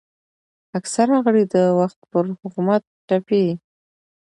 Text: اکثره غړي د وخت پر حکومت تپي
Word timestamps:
اکثره 0.79 1.17
غړي 1.25 1.43
د 1.53 1.55
وخت 1.79 1.99
پر 2.11 2.23
حکومت 2.39 2.83
تپي 3.07 3.45